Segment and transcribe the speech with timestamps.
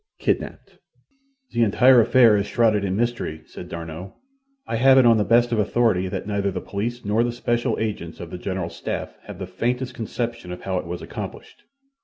[0.17, 0.79] Kidnapped
[1.51, 4.15] "The entire affair is shrouded in mystery," said D'Arnot.
[4.65, 7.77] "I have it on the best of authority that neither the police nor the special
[7.79, 11.65] agents of the general staff have the faintest conception of how it was accomplished.